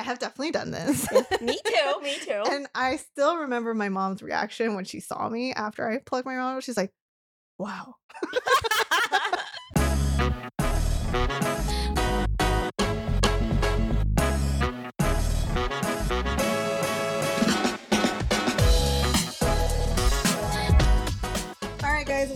[0.00, 1.06] I have definitely done this.
[1.42, 2.00] me too.
[2.02, 2.42] Me too.
[2.50, 6.36] and I still remember my mom's reaction when she saw me after I plugged my
[6.36, 6.62] mom.
[6.62, 6.90] She's like,
[7.58, 7.96] wow.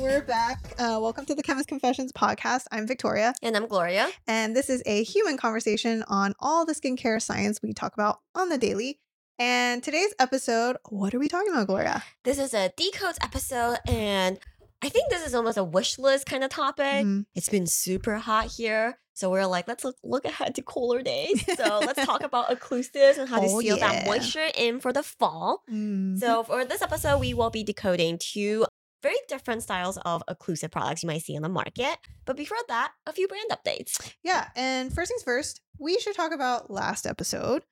[0.05, 0.59] we're back.
[0.79, 2.65] Uh, welcome to the Chemist Confessions podcast.
[2.71, 4.11] I'm Victoria, and I'm Gloria.
[4.27, 8.51] and this is a human conversation on all the skincare science we talk about on
[8.51, 9.01] the daily.
[9.39, 12.05] And today's episode, what are we talking about, Gloria?
[12.23, 14.39] This is a decodes episode, and
[14.83, 17.07] I think this is almost a wish list kind of topic.
[17.07, 17.25] Mhm.
[17.35, 18.99] It's been super hot here.
[19.15, 21.43] So we're like, let's look, look ahead to cooler days.
[21.57, 23.89] So let's talk about occlusives and how to Oh, seal yeah.
[24.03, 25.63] that moisture in for the fall.
[25.71, 26.19] Mhm.
[26.21, 28.67] So for this episode, we will be decoding two
[29.05, 31.97] very different styles of occlusive products you might see on the market.
[32.25, 33.93] But before that, a few brand updates.
[34.25, 37.63] Yeah, and first things first, we should talk about last episode.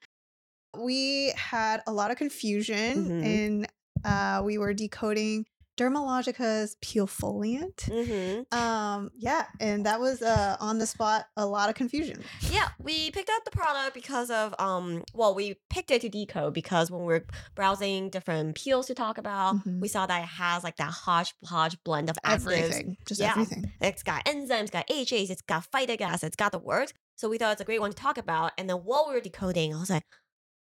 [0.78, 3.24] We had a lot of confusion Mhm.
[3.24, 3.68] and
[4.04, 5.46] uh, we were decoding
[5.78, 7.76] Dermalogica's peel foliant.
[7.76, 8.56] Mm-hmm.
[8.56, 12.22] Um, yeah, and that was uh, on the spot, a lot of confusion.
[12.50, 16.54] Yeah, we picked out the product because of um well, we picked it to decode
[16.54, 19.80] because when we are browsing different peels to talk about, Mhm.
[19.80, 22.46] we saw that it has like that hodgepodge blend of actives.
[22.52, 23.30] Everything, just Yeah.
[23.32, 23.72] everything.
[23.80, 26.92] It's got enzymes, it's got AHAs, it's got phytic acid, it's got the works.
[27.16, 28.52] So we thought it's a great one to talk about.
[28.58, 30.04] And then while we were decoding, I was like,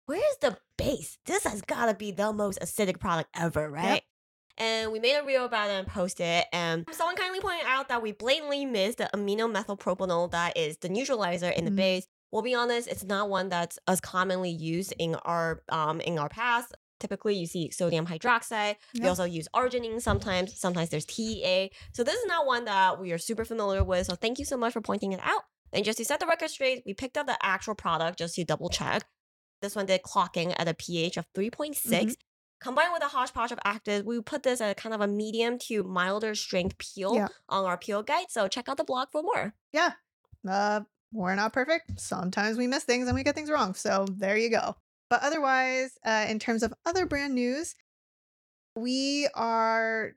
[0.06, 1.18] where's the base?
[1.26, 4.02] This has got to be the most acidic product ever, right?
[4.62, 6.46] And we made a reel about it and posted it.
[6.52, 10.88] And someone kindly pointed out that we blatantly missed the amino methylpropanol that is the
[10.88, 11.76] neutralizer in the Mhm.
[11.76, 12.06] base.
[12.30, 16.28] We'll be honest, it's not one that's as commonly used in our um in our
[16.28, 16.72] past.
[17.00, 18.76] Typically, you see sodium hydroxide.
[18.94, 20.56] We also use arginine sometimes.
[20.56, 21.72] Sometimes there's TEA.
[21.92, 24.06] So this is not one that we are super familiar with.
[24.06, 25.42] So thank you so much for pointing it out.
[25.72, 28.44] And just to set the record straight, we picked up the actual product just to
[28.44, 29.02] double check.
[29.62, 32.14] This one did clocking at a pH of 3.6.
[32.62, 35.82] Combined with a hodgepodge of actives, we put this at kind of a medium to
[35.82, 37.28] milder strength peel Yeah.
[37.48, 38.26] on our peel guide.
[38.30, 39.54] So check out the blog for more.
[39.72, 39.92] Yeah.
[40.48, 40.80] Uh,
[41.12, 42.00] we're not perfect.
[42.00, 43.74] Sometimes we miss things and we get things wrong.
[43.74, 44.76] So there you go.
[45.10, 47.74] But otherwise, uh, in terms of other brand news,
[48.76, 50.12] we are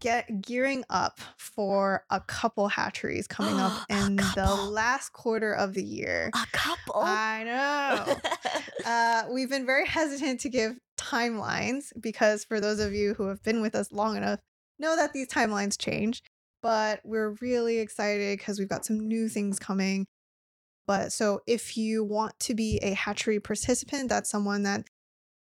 [0.00, 5.82] get gearing up for a couple hatcheries coming up in the last quarter of the
[5.82, 6.30] year.
[6.34, 7.02] A couple.
[7.02, 8.16] I know.
[8.90, 13.42] uh, we've been very hesitant to give timelines because for those of you who have
[13.42, 14.40] been with us long enough,
[14.78, 16.22] know that these timelines change.
[16.62, 20.06] But we're really excited because we've got some new things coming.
[20.86, 24.84] But so if you want to be a hatchery participant, that's someone that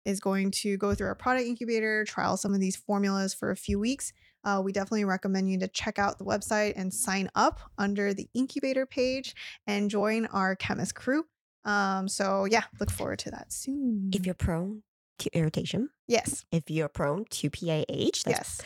[0.05, 3.55] is going to go through our product incubator, trial some of these formulas for a
[3.55, 4.13] few weeks.
[4.43, 8.27] Uh, we definitely recommend you to check out the website and sign up under the
[8.33, 9.35] incubator page
[9.67, 11.25] and join our chemist crew.
[11.63, 14.09] Um, so yeah, look forward to that soon.
[14.13, 14.81] if you're prone
[15.27, 18.61] irritation, yes, if you're prone to PAH, yes,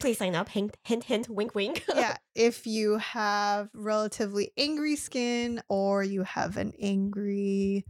[0.00, 0.48] please sign up.
[0.48, 1.84] Hint, hint, hint, wink, wink.
[1.94, 2.16] yeah.
[2.34, 7.84] If you have relatively angry skin or you have an angry,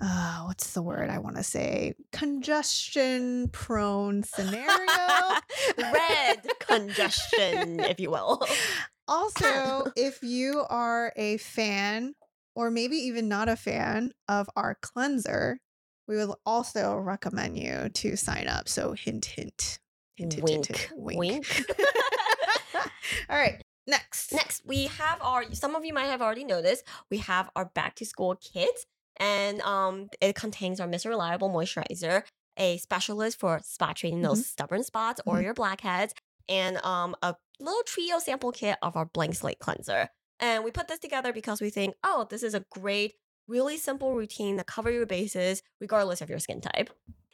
[0.00, 1.94] uh, what's the word I want to say?
[2.12, 5.38] Congestion prone scenario.
[5.78, 8.42] Red congestion, if you will.
[9.08, 12.14] also, if you are a fan
[12.54, 15.58] or maybe even not a fan of our cleanser,
[16.08, 18.68] we would also recommend you to sign up.
[18.68, 19.78] So hint, hint.
[20.16, 21.78] Hint, hint, hint, Wink, hint, wink.
[23.30, 24.32] All right, next.
[24.32, 25.44] Next, we have our.
[25.52, 26.84] Some of you might have already noticed.
[27.10, 28.84] We have our back to school kit,
[29.18, 31.06] and um, it contains our Mr.
[31.06, 32.22] Reliable moisturizer,
[32.56, 35.42] a specialist for spot treating those stubborn spots or Mhm.
[35.44, 36.14] your blackheads,
[36.48, 40.08] and um, a little trio sample kit of our blank slate cleanser.
[40.40, 43.14] And we put this together because we think, oh, this is a great,
[43.52, 46.90] really simple routine that cover your bases regardless of your skin type.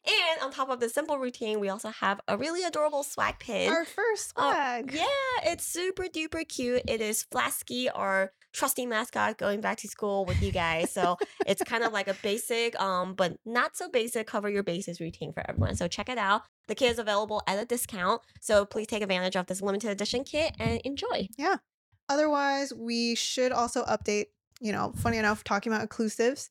[0.06, 3.70] And on top of the simple routine, we also have a really adorable swag pin.
[3.70, 4.92] Our first Uh, swag.
[4.94, 6.82] Yeah, it's super duper cute.
[6.88, 10.90] It is Flasky, our trusty mascot, going back to school with you guys.
[10.90, 14.98] So it's kind of like a basic, um, but not so basic cover your bases
[14.98, 15.74] routine for everyone.
[15.76, 16.42] So check it out.
[16.68, 18.22] The kit is available at a discount.
[18.40, 21.28] So please take advantage of this limited edition kit and enjoy.
[21.36, 21.56] Yeah.
[22.08, 24.26] Otherwise, we should also update.
[24.60, 26.50] You know, funny enough, talking about occlusives,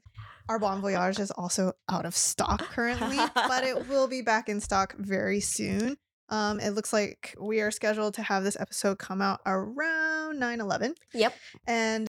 [0.49, 4.61] our Bon Voyage is also out of stock currently, but it will be back in
[4.61, 5.97] stock very soon.
[6.29, 10.59] Um, it looks like we are scheduled to have this episode come out around 9
[10.61, 10.95] 11.
[11.13, 11.33] Yep.
[11.67, 12.07] And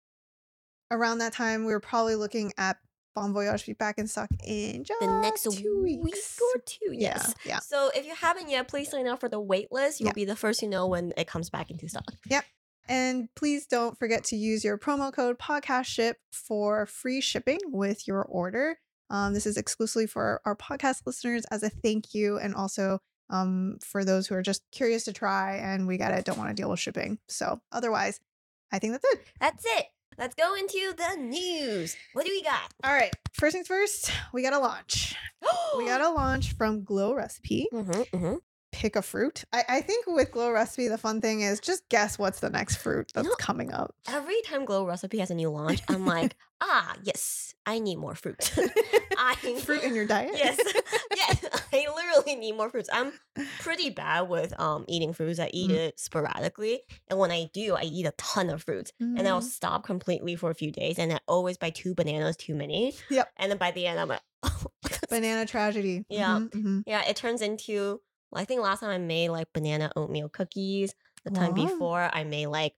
[0.91, 2.77] around that time, we were probably looking at
[3.15, 6.39] Bon Voyage be back in stock in just The next two week weeks.
[6.55, 7.35] or two, yes.
[7.45, 7.55] Yeah.
[7.55, 7.59] Yeah.
[7.61, 10.01] So if you haven't yet, please sign up for the wait list.
[10.01, 10.13] You'll Yeah.
[10.15, 12.05] be the first to know when it comes back into stock.
[12.89, 18.23] And please don't forget to use your promo code podcastship for free shipping with your
[18.23, 18.79] order.
[19.11, 22.99] Um, this is exclusively for our podcast listeners as a thank you, and also
[23.31, 26.51] um, for those who are just curious to try and we got it, don't want
[26.51, 27.19] to deal with shipping.
[27.29, 28.21] So otherwise,
[28.73, 29.27] I think that's it.
[29.41, 29.87] That's it.
[30.19, 31.97] Let's go into the news.
[32.13, 32.73] What do we got?
[32.85, 33.13] All right.
[33.33, 35.15] First things first, we got a launch.
[35.77, 37.67] we got a launch from Glow Recipe.
[37.73, 38.35] Mm-hmm, mm-hmm.
[38.73, 39.45] Pick a fruit.
[39.53, 42.77] I, I think with Glow Recipe, the fun thing is just guess what's the next
[42.77, 43.95] fruit You that's know- coming up.
[44.09, 48.15] Every time Glow Recipe has a new launch, I'm like, ah, yes, I need more
[48.15, 48.51] fruit.
[49.19, 50.33] I fruit in your diet?
[50.35, 50.59] yes,
[51.15, 52.89] yes, I literally need more fruits.
[52.93, 53.13] I'm
[53.61, 55.39] pretty bad with um eating fruits.
[55.39, 55.75] I eat Mm.
[55.75, 59.45] it sporadically, and when I do, I eat a ton of fruits, and I'll Mm.
[59.45, 62.95] stop completely for a few days, and I always buy two bananas too many.
[63.11, 63.31] Yep.
[63.37, 64.65] And then by the end, I'm like, oh,
[65.09, 66.05] Banana tragedy.
[66.09, 66.39] Yeah.
[66.41, 66.83] Mhm, mhm.
[66.87, 68.01] yeah, it turns into.
[68.35, 70.95] I think last time I made like banana oatmeal cookies.
[71.25, 72.75] The time before, I made like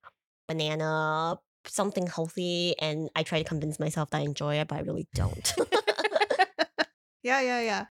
[0.49, 4.81] banana something healthy, and I try to convince myself that I enjoy it, but I
[4.81, 5.55] really don't.
[7.23, 7.85] yeah, yeah, yeah.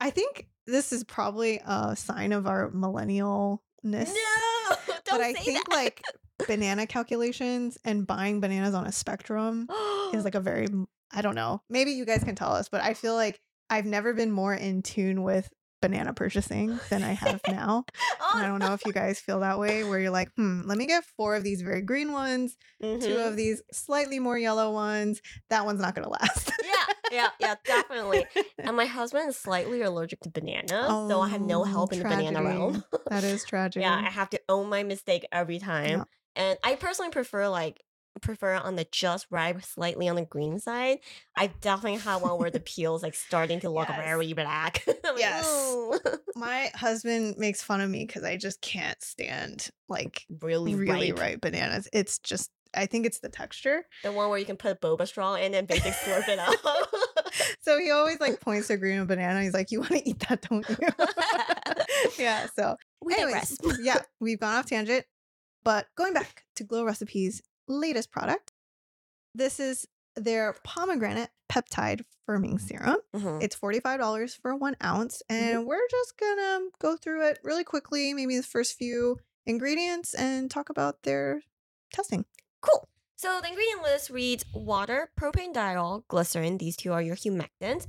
[0.00, 3.58] I think this is probably a sign of our millennialness.
[3.84, 4.06] no,
[4.86, 5.76] don't but I think that.
[5.76, 6.02] like
[6.46, 9.68] banana calculations and buying bananas on a spectrum
[10.12, 10.68] is like a very
[11.12, 11.62] I don't know.
[11.68, 13.38] Maybe you guys can tell us, but I feel like
[13.68, 15.50] I've never been more in tune with
[15.82, 17.84] banana purchasing than I have now.
[18.20, 20.78] Oh, I don't know if you guys feel that way where you're like, "Hmm, let
[20.78, 23.28] me get four of these very green ones, two Mhm.
[23.28, 25.20] of these slightly more yellow ones.
[25.50, 28.24] That one's not going to last." yeah, yeah, yeah, definitely.
[28.64, 30.70] And my husband is slightly allergic to bananas,
[31.08, 32.84] so I have no Oh, help in the banana realm.
[33.08, 33.82] that is tragic.
[33.82, 35.88] yeah, I have to own my mistake every time.
[35.90, 36.04] Yeah.
[36.36, 37.82] And I personally prefer like
[38.20, 40.98] prefer on the just ripe, slightly on the green side.
[41.36, 43.98] I definitely have one where the peel is like starting to look Yes.
[44.04, 44.84] very black.
[45.04, 45.46] Like, Yes.
[45.46, 45.98] "Ooh."
[46.36, 51.20] My husband makes fun of me because I just can't stand like really, really ripe.
[51.20, 51.88] ripe bananas.
[51.92, 53.84] It's just, I think it's the texture.
[54.02, 56.54] The one where you can put boba straw in and basically slurp it up.
[57.62, 59.42] So he always like points to green banana.
[59.42, 60.76] He's like, "You want to eat that, don't you?"
[62.18, 62.46] yeah.
[62.56, 65.04] So, we anyways, yeah, we've gone off tangent,
[65.64, 68.52] but going back to Glow Recipes' latest product,
[69.34, 69.86] this is
[70.16, 72.98] their pomegranate peptide firming serum.
[73.14, 73.42] Mhm.
[73.42, 75.22] It's $45 for one ounce.
[75.30, 75.44] Mm-hmm.
[75.44, 80.14] And we're just going to go through it really quickly, maybe the first few ingredients,
[80.14, 81.42] and talk about their
[81.92, 82.24] testing.
[82.60, 82.88] Cool.
[83.16, 86.58] So the ingredient list reads water, propane diol, glycerin.
[86.58, 87.86] These two are your humectants.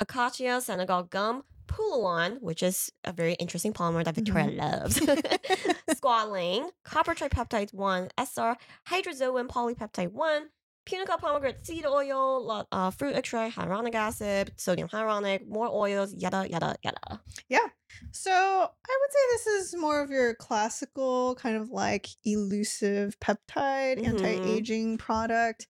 [0.00, 4.98] Acacia, Senegal gum, Pullulan, which is a very interesting polymer that Victoria loves.
[5.90, 8.56] Squalane, copper tripeptide 1, SR,
[8.88, 10.42] hydrozoan polypeptide 1,
[10.86, 16.76] punica pomegranate seed oil, uh, fruit extract, hyaluronic acid, sodium hyaluronic, more oils, yada, yada,
[16.82, 17.20] yada.
[17.48, 17.66] Yeah.
[18.10, 18.64] So I
[19.00, 24.06] would say this is more of your classical, kind of like elusive peptide, Mhm.
[24.08, 25.68] anti aging product.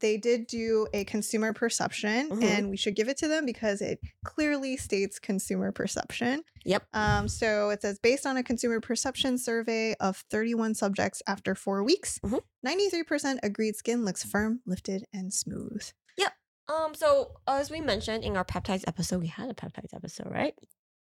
[0.00, 2.42] They did do a consumer perception, Mhm.
[2.42, 6.42] and we should give it to them because it clearly states consumer perception.
[6.64, 6.86] Yep.
[6.92, 11.82] Um, so it says based on a consumer perception survey of 31 subjects after four
[11.82, 12.40] weeks, Mhm.
[12.62, 15.82] 93% agreed skin looks firm, lifted, and smooth.
[16.16, 16.32] Yep.
[16.68, 20.54] Um, so as we mentioned in our peptides episode, we had a peptides episode, right?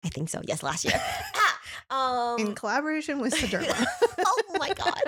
[0.03, 0.41] I think so.
[0.47, 0.93] Yes, last year.
[1.89, 3.85] um, In collaboration with Sederma.
[4.25, 5.01] oh my god.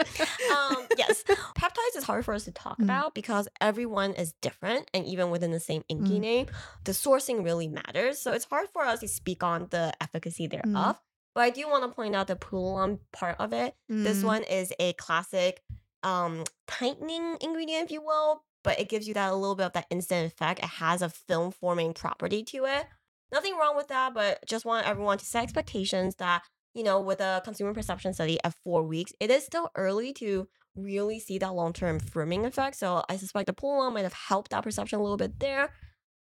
[0.51, 1.23] Um, yes,
[1.57, 2.83] peptides is hard for us to talk Mm.
[2.85, 6.19] about because everyone is different, and even within the same INCI Mm.
[6.19, 6.45] name,
[6.85, 8.19] the sourcing really matters.
[8.19, 10.51] So it's hard for us to speak on the efficacy Mm.
[10.63, 10.99] thereof.
[11.33, 13.75] But I do want to point out the pullulan part of it.
[13.87, 14.25] This Mm.
[14.25, 15.61] one is a classic
[16.03, 19.73] um tightening ingredient, if you will, but it gives you that a little bit of
[19.73, 20.59] that instant effect.
[20.59, 22.87] It has a film forming property to it.
[23.31, 26.41] Nothing wrong with that, but just want everyone to set expectations that,
[26.73, 30.47] you know, with a consumer perception study at four weeks, it is still early to
[30.75, 32.77] really see that long term firming effect.
[32.77, 35.65] So I suspect the pullulan might have helped that perception a little bit there.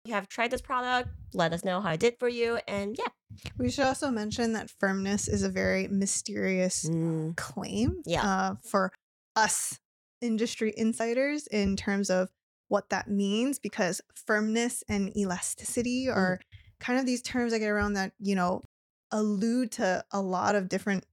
[0.04, 2.58] If you have tried this product, let us know how it did for you.
[2.68, 3.06] And yeah.
[3.58, 8.22] We should also mention that firmness is a very mysterious Mm, claim Yeah.
[8.24, 8.92] uh, for
[9.36, 9.78] us
[10.20, 12.28] industry insiders in terms of
[12.68, 16.16] what that means because firmness and elasticity Mm.
[16.16, 16.40] are
[16.80, 18.62] kind of these terms that get around that you know
[19.10, 21.04] allude to a lot of different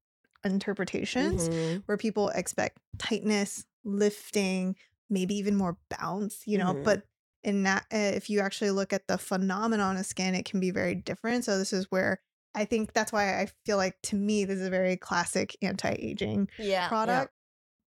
[0.44, 1.84] interpretations mhm.
[1.86, 4.76] where people expect tightness lifting
[5.10, 6.84] maybe even more bounce you know Mhm.
[6.84, 7.04] but
[7.44, 10.72] in that uh, if you actually look at the phenomenon of skin it can be
[10.72, 12.20] very different so this is where
[12.56, 16.50] i think that's why i feel like to me this is a very classic anti-aging
[16.58, 16.66] Yeah.
[16.66, 16.88] yeah.
[16.88, 17.34] product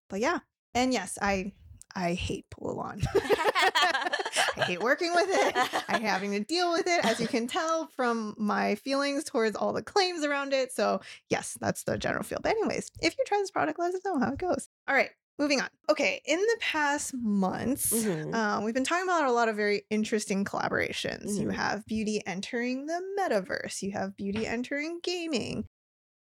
[0.08, 0.38] but yeah
[0.74, 1.52] and yes i
[1.94, 3.04] i hate Pullulan.
[3.14, 5.56] i hate working with it
[5.88, 9.56] i hate having to deal with it as you can tell from my feelings towards
[9.56, 13.24] all the claims around it so yes that's the general feel but anyways if you
[13.26, 15.68] try this product let us know how it goes all right moving on.
[15.88, 18.34] Okay, in the past months, Mhm.
[18.34, 21.38] um, we've been talking about a lot of very interesting collaborations.
[21.38, 21.54] You Mhm.
[21.54, 25.64] have beauty entering the metaverse, you have beauty entering gaming.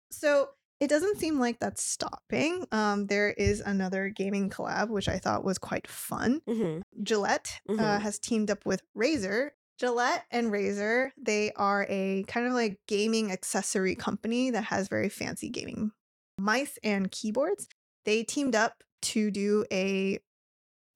[0.10, 0.50] So
[0.84, 2.66] it doesn't seem like that's stopping.
[2.72, 6.42] Um, there is another gaming collab, which I thought was quite fun.
[6.48, 8.02] hmm Gillette uh, Mhm.
[8.02, 9.52] has teamed up with Razer.
[9.80, 15.10] Gillette and Razer, they are a kind of like gaming accessory company that has very
[15.10, 15.92] fancy gaming
[16.38, 17.68] mice and keyboards.
[18.06, 20.20] They teamed up to do a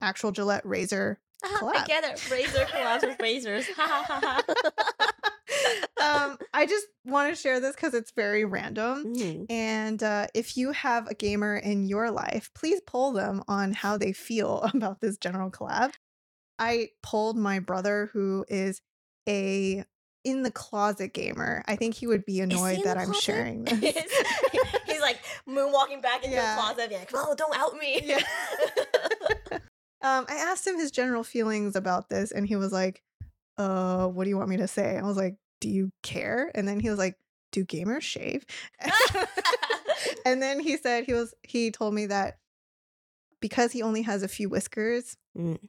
[0.02, 1.18] actual Gillette Razer.
[1.44, 2.30] Ah, I get it.
[2.32, 3.66] Razor collabs with razors.
[6.00, 9.06] Um, I just want to share this because it's very random.
[9.06, 9.46] Mhm.
[9.50, 13.98] And uh, if you have a gamer in your life, please poll them on how
[13.98, 15.94] they feel about this general collab.
[16.60, 18.82] I polled my brother, who is
[19.28, 19.84] a
[20.24, 21.64] in the closet gamer.
[21.68, 23.24] I think he would be annoyed that I'm closet?
[23.24, 24.12] sharing this.
[24.86, 26.56] He's like moonwalking back into Yeah.
[26.56, 28.22] the closet, being like, "Oh, don't out me." Yeah.
[30.02, 33.02] um, I asked him his general feelings about this, and he was like,
[33.58, 36.68] "Uh, what do you want me to say?" I was like, "Do you care?" And
[36.68, 37.16] then he was like,
[37.52, 38.46] "Do gamers shave?"
[40.26, 42.38] and then he said he was he told me that
[43.40, 45.60] because he only has a few whiskers, Mm.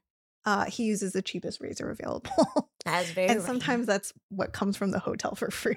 [0.46, 2.30] uh, he uses the cheapest razor available.
[2.86, 3.46] That's very and right.
[3.46, 5.76] sometimes that's what comes from the hotel for free.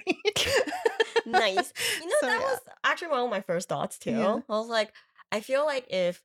[1.25, 1.73] nice.
[1.99, 2.45] You know, So, that yeah.
[2.47, 4.11] was actually one of my first thoughts too.
[4.11, 4.39] Yeah.
[4.47, 4.93] I was like,
[5.31, 6.21] I feel like if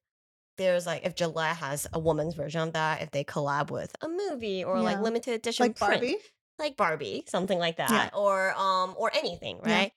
[0.58, 4.08] there's like if Gillette has a woman's version of that, if they collab with a
[4.08, 6.16] movie or like limited edition like print, Barbie.
[6.58, 8.10] Like Barbie, something like that, Yeah.
[8.18, 9.72] or um or anything, Yeah.
[9.74, 9.92] right?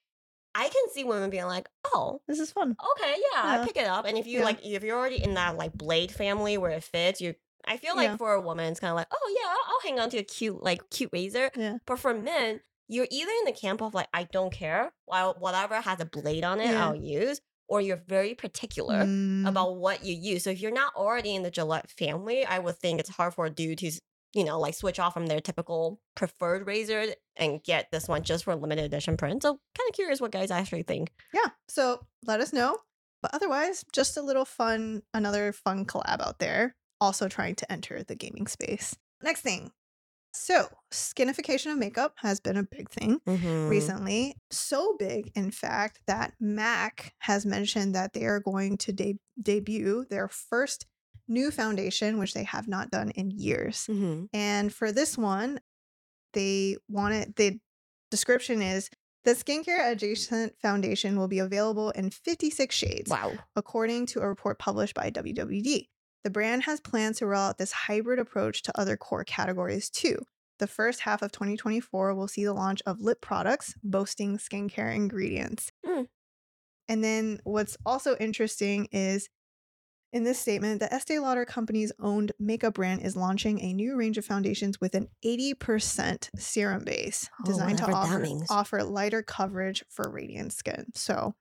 [0.55, 2.75] I can see women being like, oh, This is fun.
[2.97, 4.05] okay, yeah, I pick it up.
[4.05, 4.45] And if you Yeah.
[4.45, 7.35] like, if you're already in that like blade family where it fits, you.
[7.65, 8.17] I feel like Yeah.
[8.17, 10.23] for a woman, it's kind of like, oh yeah, I'll, I'll hang on to a
[10.23, 11.51] cute like cute razor.
[11.55, 11.77] Yeah.
[11.85, 15.79] But for men, you're either in the camp of like, I don't care, while whatever
[15.79, 16.83] has a blade on it, Yeah.
[16.87, 20.43] I'll use, or you're very particular Mm, about what you use.
[20.45, 23.45] So if you're not already in the Gillette family, I would think it's hard for
[23.45, 23.91] a dude to,
[24.33, 27.05] you know, like switch off from their typical preferred razor
[27.35, 29.41] and get this one just for a limited edition print.
[29.43, 31.11] So kind of curious what guys actually think.
[31.33, 31.49] yeah.
[31.67, 32.77] So let us know.
[33.21, 36.75] But otherwise, just a little fun, another fun collab out there.
[37.01, 38.95] Also trying to enter the gaming space.
[39.21, 39.71] Next thing.
[40.31, 43.19] So, skinification of makeup has been a big thing.
[43.27, 43.67] Mm-hmm.
[43.67, 44.35] recently.
[44.51, 50.05] So big, in fact, that MAC has mentioned that they are going to de- debut
[50.09, 50.85] their first
[51.29, 53.87] new foundation, which they have not done in years.
[53.89, 54.25] Mm-hmm.
[54.33, 55.59] And for this one,
[56.33, 57.59] they wanted the
[58.11, 58.89] description is
[59.25, 63.33] the skincare adjacent foundation will be available in 56 shades Wow.
[63.55, 65.87] according to a report published by WWD.
[66.23, 70.17] The brand has plans to roll out this hybrid approach to other core categories too.
[70.59, 75.71] The first half of 2024 will see the launch of lip products boasting skincare ingredients.
[75.85, 76.07] Mm.
[76.89, 79.29] And then what's also interesting is
[80.11, 84.17] in this statement, the Estee Lauder company's owned makeup brand is launching a new range
[84.17, 90.09] of foundations with an 80% serum base Oh, designed to offer, offer lighter coverage for
[90.09, 90.85] radiant skin.
[90.95, 91.35] So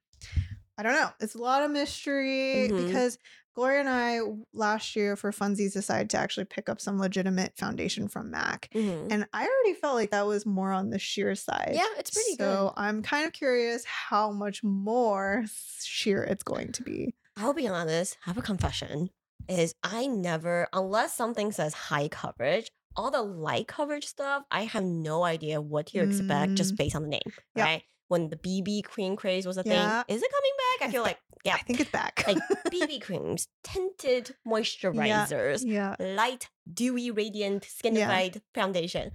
[0.76, 1.10] I don't know.
[1.20, 2.86] It's a lot of mystery Mhm.
[2.86, 3.18] because
[3.54, 4.20] Gloria and I
[4.52, 8.68] last year for funsies decided to actually pick up some legitimate foundation from MAC.
[8.72, 9.08] Mm-hmm.
[9.10, 11.72] And I already felt like that was more on the sheer side.
[11.74, 12.44] Yeah, it's pretty good.
[12.44, 15.44] so I'm kind of curious how much more
[15.82, 17.14] sheer it's going to be.
[17.38, 19.10] I'll be honest, have a confession.
[19.48, 24.82] Is I never, unless something says high coverage, all the light coverage stuff, I have
[24.84, 26.78] no idea what to expect just Mm.
[26.78, 27.64] based on the name, Yep.
[27.64, 27.82] right?
[28.08, 30.02] When the BB cream craze was a Yeah.
[30.04, 30.88] thing, is it coming back?
[30.88, 32.24] I feel like, yeah, I think it's back.
[32.26, 32.38] like
[32.72, 35.94] BB creams, tinted moisturizers, yeah.
[36.00, 39.12] light, dewy, radiant, skinified foundation.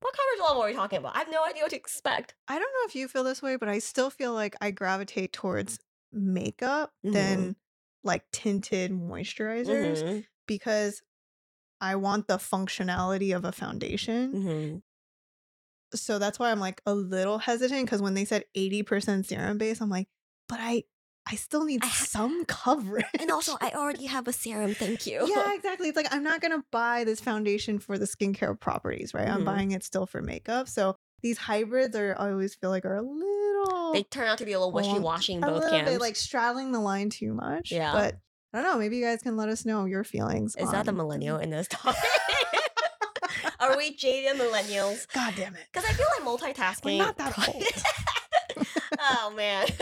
[0.00, 1.14] What coverage level are we talking about?
[1.16, 2.34] I have no idea what to expect.
[2.48, 5.32] I don't know if you feel this way, but I still feel like I gravitate
[5.32, 5.78] towards
[6.12, 7.12] makeup Mhm.
[7.12, 7.56] than
[8.06, 11.02] like tinted moisturizers Mhm, because
[11.80, 14.32] I want the functionality of a foundation.
[14.34, 14.82] mhm.
[15.94, 19.80] So that's why I'm like a little hesitant because when they said 80% serum base,
[19.80, 20.08] I'm like,
[20.48, 20.84] but I
[21.28, 23.04] I still need I ha- some coverage.
[23.20, 25.26] And also, I already have a serum, thank you.
[25.26, 25.88] yeah, exactly.
[25.88, 29.28] It's like I'm not gonna buy this foundation for the skincare properties, right?
[29.28, 29.44] I'm Mhm.
[29.44, 30.68] buying it still for makeup.
[30.68, 34.44] So these hybrids are I always feel like are a little They turn out to
[34.44, 37.70] be a little wishy washy in a both bit like straddling the line too much.
[37.72, 37.92] Yeah.
[37.92, 38.16] But
[38.52, 38.78] I don't know.
[38.78, 40.56] Maybe you guys can let us know your feelings.
[40.56, 42.00] Is that the millennial in this topic?
[43.60, 45.06] Are we jaded millennials?
[45.12, 45.66] God damn it.
[45.72, 46.84] Because I feel like multitasking.
[46.84, 48.66] We're not that old.
[49.00, 49.66] oh man.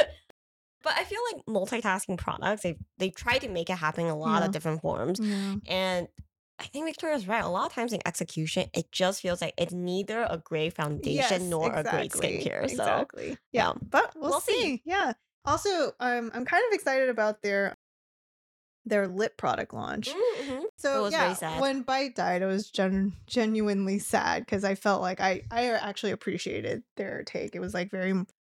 [0.82, 4.16] But I feel like multitasking products, they they try to make it happen in a
[4.18, 4.46] lot Yeah.
[4.48, 5.18] of different forms.
[5.18, 5.54] Yeah.
[5.66, 6.08] And
[6.58, 7.42] I think Victoria's right.
[7.44, 11.14] A lot of times in execution, it just feels like it's neither a great foundation
[11.16, 12.60] Yes, nor a great skincare.
[12.70, 13.36] So Exactly.
[13.52, 13.72] yeah.
[13.90, 14.52] But we'll, We'll see.
[14.60, 14.82] see.
[14.84, 15.14] Yeah.
[15.44, 17.74] Also, um, I'm kind of excited about their
[18.86, 20.10] their lip product launch.
[20.10, 20.64] Mhm.
[20.76, 21.60] So was yeah, very sad.
[21.60, 26.12] when Bite died, I was gen- genuinely sad because I felt like I I actually
[26.12, 27.54] appreciated their take.
[27.54, 28.12] It was like very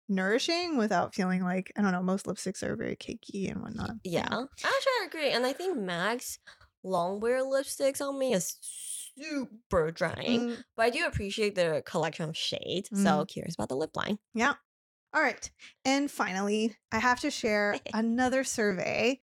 [0.09, 2.03] nourishing without feeling like I don't know.
[2.03, 3.91] Most lipsticks are very cakey and whatnot.
[4.03, 6.39] Yeah, actually, I agree, and I think MAC's
[6.85, 8.57] longwear lipsticks on me is
[9.17, 12.91] super drying, Mm, but I do appreciate the collection of shades.
[12.95, 14.19] So curious about the lip line.
[14.35, 14.55] yeah.
[15.15, 15.49] All right,
[15.85, 19.21] and finally, I have to share another survey.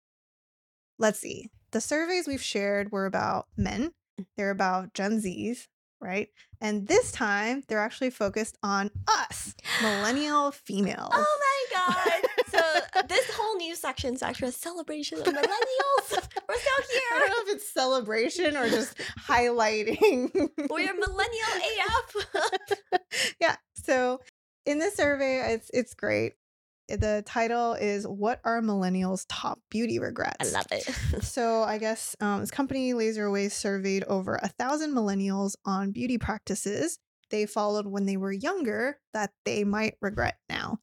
[0.98, 1.50] Let's see.
[1.72, 3.92] The surveys we've shared were about men.
[4.20, 4.26] Mm.
[4.38, 5.68] They're about Gen Zs,
[6.00, 6.30] right?
[6.62, 11.10] And this time, they're actually focused on us, millennial females.
[11.12, 11.40] Oh
[11.74, 11.78] my
[12.22, 12.30] god!
[13.08, 16.10] This whole new section is actually a celebration of millennials.
[16.50, 17.02] We're still here.
[17.14, 20.32] I don't know if it's celebration or just highlighting.
[20.70, 22.28] We're millennial AF.
[23.40, 23.56] yeah.
[23.76, 24.22] So
[24.66, 26.34] in this survey, it's it's great.
[26.90, 31.24] The title is "What Are Millennials' Top Beauty Regrets?" I love it.
[31.24, 37.00] So I guess um, this company LaserAway surveyed over a thousand millennials on beauty practices
[37.32, 40.80] they followed when they were younger that they might regret now.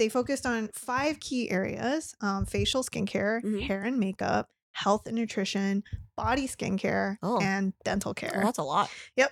[0.00, 3.66] They focused on five key areas: um, facial skincare, Mhm.
[3.66, 5.84] hair and makeup, health and nutrition,
[6.16, 7.38] body skincare, Oh.
[7.38, 8.40] and dental Oh, care.
[8.42, 8.88] that's a lot.
[9.16, 9.30] Yep.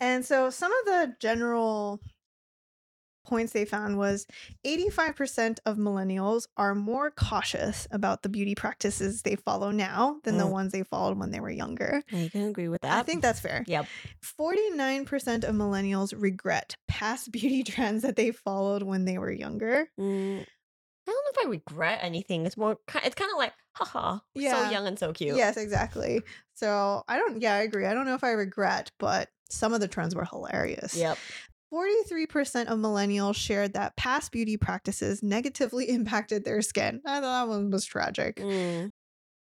[0.00, 2.00] And so some of the general
[3.28, 4.26] points they found was
[4.66, 10.44] 85% of millennials are more cautious about the beauty practices they follow now than the
[10.44, 10.50] Mm.
[10.50, 12.02] ones they followed when they were younger.
[12.12, 12.98] I can agree with that.
[12.98, 13.64] I think that's fair.
[13.66, 13.86] Yep.
[14.38, 19.88] 49% of millennials regret past beauty trends that they followed when they were younger.
[20.00, 20.40] Mm,
[21.06, 22.46] I don't know if I regret anything.
[22.46, 22.76] It's more.
[23.04, 24.64] It's kind of like, haha, Yeah.
[24.66, 25.36] so young and so cute.
[25.36, 26.22] Yes, exactly.
[26.54, 27.86] So I don't, yeah, I agree.
[27.86, 30.94] I don't know if I regret, but some of the trends were hilarious.
[30.94, 31.16] Yep.
[31.72, 37.00] 43% of millennials shared that past beauty practices negatively impacted their skin.
[37.06, 38.36] I thought that one was tragic.
[38.36, 38.90] Mm,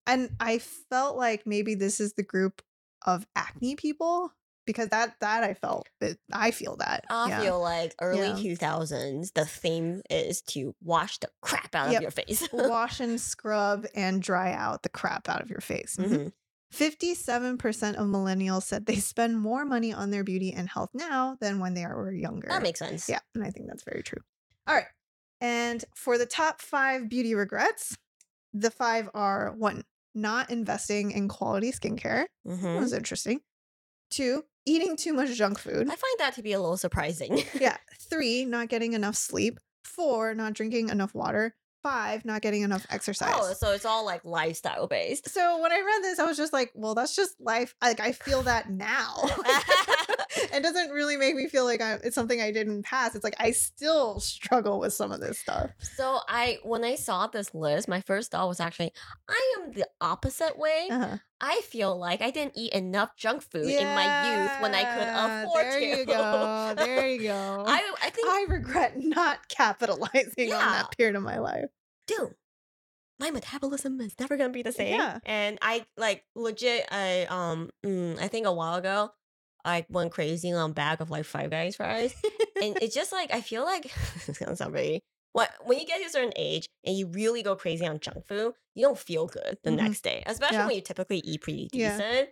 [0.06, 2.62] And I felt like maybe this is the group
[3.06, 4.32] of acne people
[4.66, 7.04] because that that I felt it, I feel that.
[7.08, 7.40] I yeah.
[7.40, 8.34] feel like early Yeah.
[8.36, 9.30] two thousands.
[9.32, 11.96] The theme is to wash the crap out Yep.
[11.98, 12.46] of your face.
[12.52, 15.96] wash and scrub and dry out the crap out of your face.
[15.98, 16.32] Mhm.
[16.72, 16.76] Mhm.
[16.76, 21.58] 57% of millennials said they spend more money on their beauty and health now than
[21.60, 22.48] when they were younger.
[22.48, 23.08] That makes sense.
[23.08, 24.20] Yeah, and I think that's very true.
[24.66, 24.86] All right.
[25.40, 27.96] And for the top five beauty regrets,
[28.52, 32.26] the five are one, not investing in quality skincare.
[32.44, 32.80] That Mhm.
[32.80, 33.40] was interesting.
[34.10, 35.86] Two, eating too much junk food.
[35.88, 37.42] I find that to be a little surprising.
[37.54, 37.76] yeah.
[38.00, 39.60] Three, not getting enough sleep.
[39.84, 41.54] Four, not drinking enough water.
[41.82, 43.34] Five, not getting enough exercise.
[43.36, 45.28] oh, so it's all like lifestyle based.
[45.28, 47.74] so when I read this, I was just like, well, that's just life.
[47.80, 49.14] Like I feel that now.
[50.52, 53.14] it doesn't really make me feel like I, it's something I did in the past.
[53.14, 55.70] It's like I still struggle with some of this stuff.
[55.78, 58.92] So I, when I saw this list, my first thought was actually,
[59.28, 60.88] I am the opposite way.
[60.90, 61.18] Uh-huh.
[61.40, 65.08] I feel like I didn't eat enough junk food in my youth when I could
[65.46, 65.86] afford there to.
[65.86, 66.74] There you go.
[66.76, 67.64] There you go.
[67.66, 71.66] I, I think, I regret not capitalizing on that period of my life.
[72.06, 72.34] dude,
[73.20, 74.98] my metabolism is never gonna be the same.
[74.98, 75.18] Yeah.
[75.24, 76.86] And I like legit.
[76.90, 79.10] I um, mm, I think a while ago,
[79.64, 82.14] I went crazy on a bag of like Five Guys fries,
[82.62, 83.86] and it's just like I feel like
[84.26, 85.02] it's gonna sound very.
[85.38, 88.26] What when you get to a certain age and you really go crazy on junk
[88.26, 89.76] food, you don't feel good the Mhm.
[89.76, 90.66] next day, especially Yeah.
[90.66, 91.96] when you typically eat pretty Yeah.
[91.96, 92.30] decent.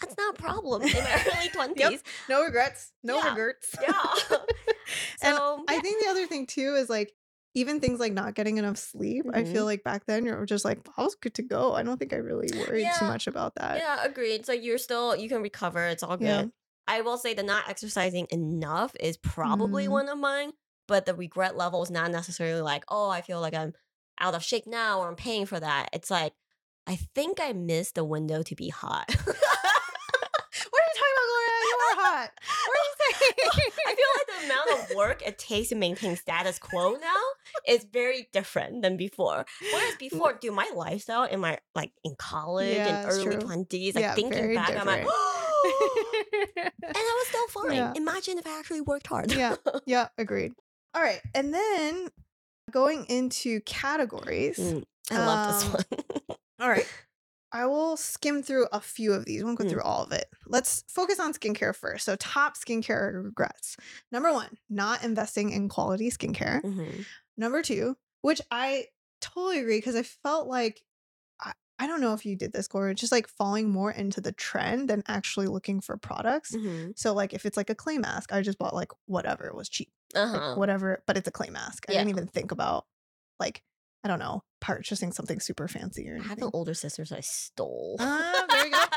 [0.00, 2.02] That's not a problem in my early twenties.
[2.28, 2.92] No regrets.
[3.02, 3.28] No Yeah.
[3.30, 3.74] regrets.
[3.80, 3.92] Yeah.
[5.22, 7.12] And so I think the other thing too is like
[7.54, 9.26] even things like not getting enough sleep.
[9.32, 9.52] I Mm-hmm.
[9.52, 11.74] feel like back then you're just like I was good to go.
[11.74, 13.76] I don't think I really worried too much about that.
[13.78, 14.34] Yeah, agreed.
[14.40, 15.86] It's like you're still you can recover.
[15.88, 16.24] It's all good.
[16.26, 16.44] Yeah.
[16.88, 19.90] I will say the not exercising enough is probably Mm.
[19.90, 20.52] one of mine,
[20.92, 23.72] but the regret level is not necessarily like, oh, I feel like I'm
[24.20, 25.88] out of shape now or I'm paying for that.
[25.94, 26.34] It's like
[26.86, 29.06] I think I missed the window to be hot.
[30.70, 31.60] What are you talking about, Gloria?
[31.70, 32.30] You are hot.
[32.68, 33.72] What are you saying?
[33.86, 37.22] I feel like the amount of work it takes to maintain status quo now
[37.66, 39.46] is very different than before.
[39.72, 44.02] Whereas before, dude, my lifestyle in my like in college Yeah, and early twenties, like
[44.02, 45.08] Yeah, thinking back, I'm like, different.
[45.10, 46.12] Oh!
[46.82, 47.72] and I was still fine.
[47.76, 47.92] Yeah.
[47.96, 49.32] Imagine if I actually worked hard.
[49.32, 50.52] yeah, yeah, agreed.
[50.94, 52.08] All right, and then
[52.70, 54.58] going into categories.
[54.58, 56.38] Mm, I love this Um, one.
[56.60, 56.86] All right.
[57.54, 59.44] I will skim through a few of these.
[59.44, 59.70] Won't go Mm.
[59.70, 60.24] through all of it.
[60.46, 62.06] Let's focus on skincare first.
[62.06, 63.76] So, top skincare regrets.
[64.10, 66.62] Number one, not investing in quality skincare.
[66.62, 67.04] Mhm.
[67.36, 68.86] Number two, which I
[69.20, 70.82] totally agree because I felt like
[71.40, 74.32] I, I don't know if you did this, Gloria, just like falling more into the
[74.32, 76.52] trend than actually looking for products.
[76.56, 76.98] Mhm.
[76.98, 79.90] So, like, if it's like a clay mask, I just bought like whatever was cheap,
[80.14, 80.54] Uh-huh.
[80.56, 81.86] whatever, but it's a clay mask.
[81.88, 81.98] I Yeah.
[82.00, 82.86] didn't even think about
[83.40, 83.62] like
[84.04, 86.44] I don't know, purchasing something super fancy or I have anything.
[86.46, 87.96] an older sister, so I stole.
[88.00, 88.88] Ah, very good.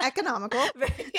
[0.00, 0.60] Economical.
[0.74, 1.12] Very-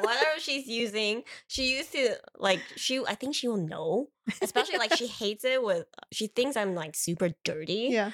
[0.00, 3.00] Whatever she's using, she used to like she.
[3.06, 4.08] I think she will know,
[4.42, 5.86] especially like she hates it with.
[6.12, 7.88] She thinks I'm like super dirty.
[7.92, 8.10] Yeah.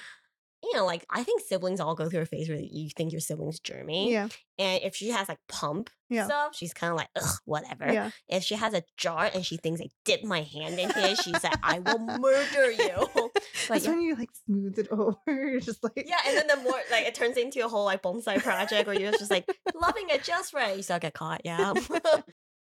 [0.65, 3.21] You know, like I think siblings all go through a phase where you think your
[3.21, 4.11] siblings germy.
[4.11, 4.29] Yeah.
[4.59, 6.25] And if she has like pump Yeah.
[6.27, 7.93] stuff, she's kind of like, ugh, whatever.
[7.93, 8.11] Yeah.
[8.29, 11.43] If she has a jar and she thinks I dip my hand in it, she's
[11.45, 13.09] like, I will murder you.
[13.69, 13.91] But That's yeah.
[13.93, 15.17] when you like smooth it over.
[15.27, 18.03] You're just like Yeah, and then the more like it turns into a whole like
[18.03, 20.77] bonsai project where you're just like loving it just right.
[20.77, 21.73] You still get caught, yeah.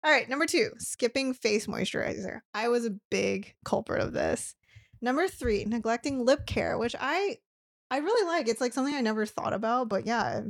[0.04, 2.40] All right, number two, skipping face moisturizer.
[2.52, 4.54] I was a big culprit of this.
[5.00, 7.38] Number three, neglecting lip care, which I
[7.94, 8.48] I really like.
[8.48, 10.40] It's like something I never thought about, but yeah,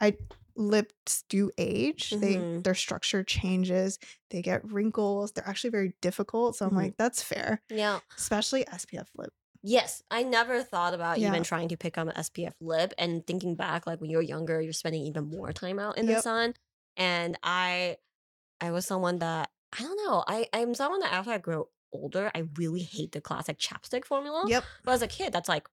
[0.00, 0.16] I
[0.56, 2.10] lips do age.
[2.10, 2.62] They Mhm.
[2.62, 3.98] their structure changes.
[4.30, 5.32] They get wrinkles.
[5.32, 6.56] They're actually very difficult.
[6.56, 6.76] So I'm Mhm.
[6.76, 7.98] like, that's fair, yeah.
[8.16, 9.32] especially SPF lip.
[9.62, 11.30] Yes, I never thought about Yeah.
[11.30, 14.60] even trying to pick up an SPF lip and thinking back like when you're younger,
[14.60, 16.54] you're spending even more time out in the sun.
[16.96, 17.96] And I
[18.60, 20.22] I was someone that I don't know.
[20.28, 24.44] I, I'm someone that after I grow older, I really hate the classic chapstick formula.
[24.46, 24.64] Yep.
[24.84, 25.66] But as a kid, that's like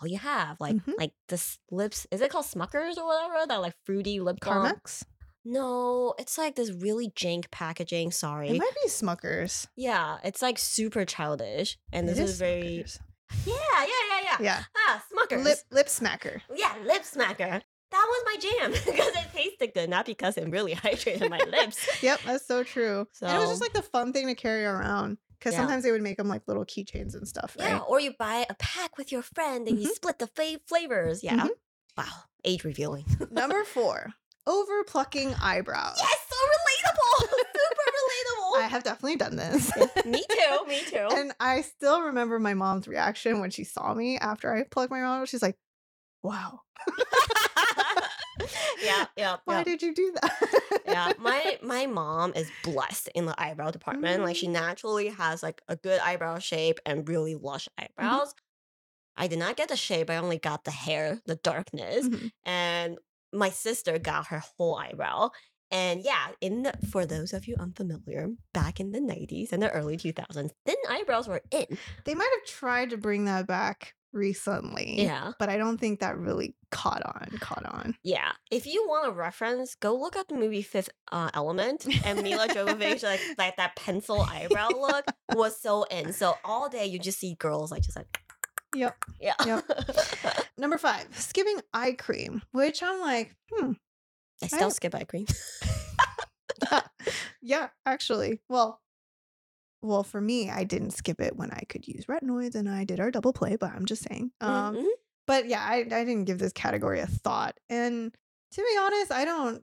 [0.00, 0.58] all you have.
[0.60, 0.94] Like Mhm.
[0.98, 3.46] like this lips is it called Smuckers or whatever?
[3.46, 4.66] That like fruity lip balm.
[4.66, 5.04] Carmex.
[5.44, 8.10] No, it's like this really jank packaging.
[8.12, 8.48] Sorry.
[8.48, 9.66] It might be Smuckers.
[9.76, 11.76] yeah, it's like super childish.
[11.92, 12.84] And this It is, very.
[13.46, 14.36] Yeah, yeah, yeah, yeah.
[14.40, 14.62] Yeah.
[14.76, 15.44] Ah, Smuckers.
[15.44, 16.40] Lip lip smacker.
[16.54, 17.60] Yeah, lip smacker.
[17.90, 21.86] That was my jam because it tasted good, not because it really hydrated my lips.
[22.02, 23.06] Yep, that's so true.
[23.22, 25.60] and it was just like the fun thing to carry around because Yeah.
[25.60, 27.68] sometimes they would make them like little keychains and stuff, right?
[27.68, 31.22] Yeah, or you buy a pack with your friend and you split the fa- flavors.
[31.22, 31.36] Yeah.
[31.36, 31.50] Mhm.
[31.98, 32.04] Wow,
[32.44, 33.04] age revealing.
[33.30, 34.14] Number four,
[34.46, 35.98] over plucking eyebrows.
[35.98, 37.28] yes, so relatable.
[37.54, 38.62] Super relatable.
[38.64, 39.70] I have definitely done this.
[40.06, 40.66] me too.
[40.66, 41.08] Me too.
[41.12, 44.98] and I still remember my mom's reaction when she saw me after I plugged my
[45.00, 45.28] eyebrows.
[45.28, 45.56] She's like,
[46.22, 46.60] wow,
[48.82, 49.36] yeah, yeah.
[49.44, 49.64] why yeah.
[49.64, 50.80] did you do that?
[50.86, 54.22] yeah, my my mom is blessed in the eyebrow department.
[54.22, 54.52] Like she Mm.
[54.52, 58.34] naturally has like a good eyebrow shape and really lush eyebrows.
[59.16, 60.10] I did not get the shape.
[60.10, 62.32] I only got the hair, the darkness, Mhm.
[62.44, 62.98] and
[63.32, 65.30] my sister got her whole eyebrow.
[65.70, 69.70] And yeah, in the for those of you unfamiliar, back in the '90s and the
[69.70, 71.78] early 2000s, thin eyebrows were in.
[72.04, 75.02] They might have tried to bring that back recently.
[75.02, 77.28] Yeah, But I don't think that really caught on.
[77.40, 77.94] Caught on.
[78.02, 78.32] yeah.
[78.50, 82.48] If you want a reference, go look at the movie Fifth uh, Element, and Milla
[82.48, 86.12] Jovovich, like like that pencil eyebrow look, was so in.
[86.12, 88.06] So all day you just see girls like just like
[88.74, 88.96] Yep.
[89.20, 89.34] yeah.
[89.46, 89.70] Yep.
[90.58, 93.72] Number five, skipping eye cream, which I'm like, hmm,
[94.42, 95.26] I I still don't- skip eye cream.
[97.42, 98.40] yeah, actually.
[98.48, 98.80] Well,
[99.84, 103.00] well, for me, I didn't skip it when I could use retinoids and I did
[103.00, 104.32] our double play, but I'm just saying.
[104.40, 104.86] Um, Mhm.
[105.26, 107.58] but yeah, I, I didn't give this category a thought.
[107.68, 108.14] And
[108.52, 109.62] to be honest, I don't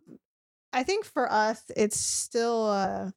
[0.74, 3.14] I think for us it's still a,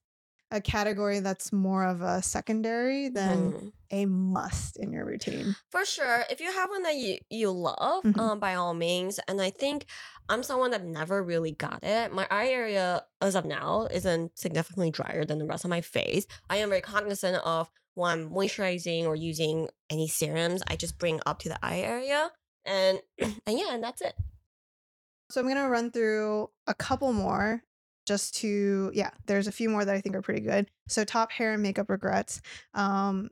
[0.50, 3.72] a category that's more of a secondary than Mhm.
[3.90, 5.56] a must in your routine.
[5.70, 6.24] For sure.
[6.30, 8.18] If you have one that you, you love, Mhm.
[8.18, 9.18] um, by all means.
[9.26, 9.86] And I think
[10.28, 12.12] I'm someone that never really got it.
[12.12, 16.26] My eye area, as of now, isn't significantly drier than the rest of my face.
[16.48, 21.20] I am very cognizant of when I'm moisturizing or using any serums, I just bring
[21.26, 22.32] up to the eye area.
[22.64, 23.00] And
[23.46, 24.14] and yeah, and that's it.
[25.30, 27.62] So I'm gonna run through a couple more
[28.06, 30.70] just to yeah, there's a few more that I think are pretty good.
[30.88, 32.40] So top hair and makeup regrets.
[32.74, 33.30] Um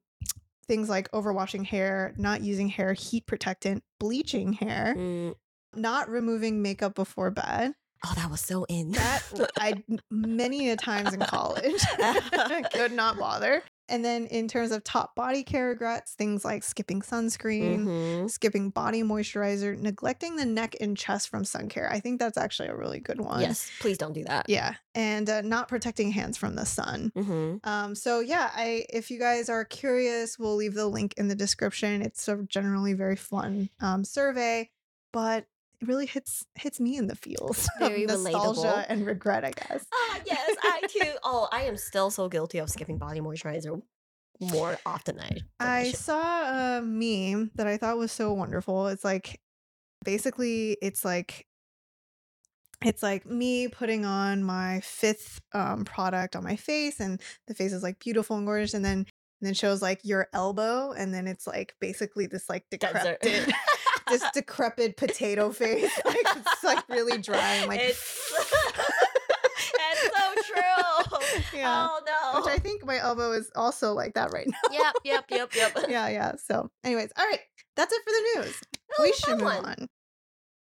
[0.69, 5.35] things like overwashing hair, not using hair heat protectant, bleaching hair, Mm.
[5.75, 7.75] not removing makeup before bed.
[8.07, 8.93] Oh, that was so in.
[8.93, 9.23] That
[9.59, 11.81] I many a times in college
[12.73, 13.63] could not bother.
[13.93, 18.31] And then in terms of top body care regrets, things like skipping sunscreen, Mhm.
[18.31, 21.93] skipping body moisturizer, neglecting the neck and chest from sun care.
[21.93, 23.43] I think that's actually a really good one.
[23.43, 24.49] Yes, please don't do that.
[24.49, 27.13] Yeah, and uh, not protecting hands from the sun.
[27.15, 31.29] hmm Um, so yeah, I if you guys are curious, we'll leave the link in
[31.29, 32.01] the description.
[32.03, 34.71] It's a generally very fun um, survey,
[35.13, 35.47] but
[35.83, 38.87] it really hits hits me in the feels Very nostalgia relatable.
[38.89, 39.85] and regret, I guess.
[39.93, 41.11] Ah, yes, I too.
[41.25, 43.83] Oh, I am still so guilty of skipping body moisturizer
[44.41, 45.79] more often than I.
[45.81, 45.97] I should.
[45.97, 48.87] saw a meme that I thought was so wonderful.
[48.89, 49.41] It's like
[50.05, 51.47] basically it's like
[52.85, 57.73] it's like me putting on my fifth um, product on my face and the face
[57.73, 59.07] is like beautiful and gorgeous and then and
[59.41, 63.19] then shows like your elbow and then it's like basically this like decrepit
[64.09, 68.33] this decrepit potato face like it's like really dry and like it's,
[69.75, 71.59] it's so true.
[71.59, 71.89] Yeah.
[71.91, 72.41] Oh no.
[72.41, 74.59] which I think my elbow is also like that right now.
[74.73, 75.77] yep, yep, yep, yep.
[75.89, 76.33] yeah, yeah.
[76.45, 77.41] So, anyways, all right.
[77.77, 78.61] that's it for the news.
[78.99, 79.65] Oh, we should move one.
[79.65, 79.89] on.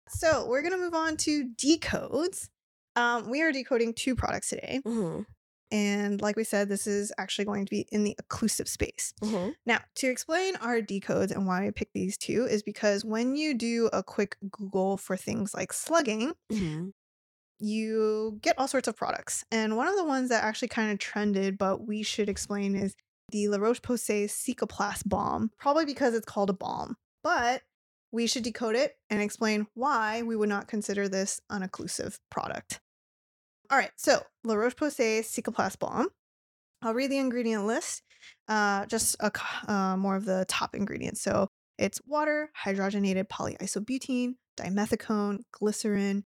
[0.08, 2.48] So we're gonna move on to decodes.
[2.96, 5.24] Um, we are decoding two products today, Mhm,
[5.70, 9.12] and like we said, this is actually going to be in the occlusive space.
[9.22, 13.36] mhm, Now, to explain our decodes and why we picked these two is because when
[13.36, 16.92] you do a quick Google for things like slugging, mhm.
[17.58, 19.44] you get all sorts of products.
[19.52, 22.94] And one of the ones that actually kind of trended, but we should explain, is
[23.30, 26.96] the La Roche Posay Cicaplast balm, probably because it's called a balm.
[27.22, 27.62] But
[28.12, 32.80] we should decode it and explain why we would not consider this an occlusive product.
[33.70, 36.08] All right, so La Roche Posay Cicaplast balm.
[36.82, 38.02] I'll read the ingredient list,
[38.48, 39.30] uh, just a,
[39.68, 41.20] uh, more of the top ingredients.
[41.20, 41.46] So
[41.78, 46.24] it's water, hydrogenated polyisobutene, dimethicone, glycerin,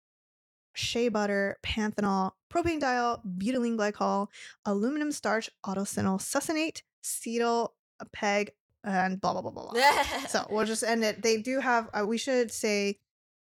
[0.74, 4.26] shea butter, panthenol, propane diol, butylene glycol,
[4.66, 7.68] aluminum starch, octenyl succinate, cetyl,
[8.12, 8.50] peg,
[8.84, 9.70] and blah blah blah blah.
[9.70, 9.82] blah.
[10.28, 11.22] so we'll just end it.
[11.22, 11.88] They do have.
[11.94, 12.98] Uh, we should say,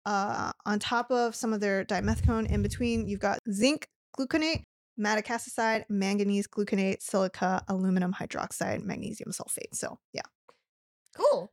[0.05, 3.87] uh, on top of some of their dimethicone, in between you've got zinc
[4.17, 4.63] gluconate,
[4.99, 9.73] madecassoside, manganese gluconate, silica, aluminum hydroxide, magnesium sulfate.
[9.73, 10.21] So yeah,
[11.15, 11.51] Cool.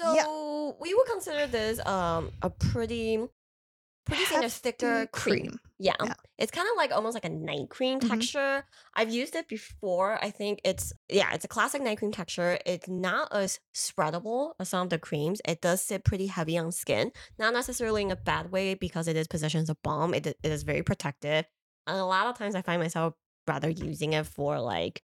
[0.00, 0.24] Yeah.
[0.24, 3.18] So we would consider this um a pretty
[4.04, 5.60] pretty thin, a thicker Hefty cream.
[5.78, 5.94] Yeah.
[6.02, 6.14] Yeah.
[6.38, 8.08] It's kind of like almost like a night cream Mhm.
[8.08, 8.64] texture.
[8.94, 10.18] I've used it before.
[10.24, 12.58] I think it's yeah, it's a classic night cream texture.
[12.66, 15.40] It's not as spreadable as some of the creams.
[15.46, 17.12] It does sit pretty heavy on skin.
[17.38, 20.14] Not necessarily in a bad way because it is positioned as a balm.
[20.14, 21.44] It, it is very protective.
[21.86, 23.14] And a lot of times I find myself
[23.46, 25.02] rather using it for like